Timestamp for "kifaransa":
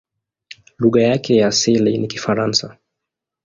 2.07-2.77